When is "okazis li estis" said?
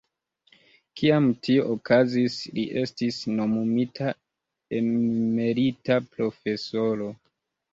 1.73-3.19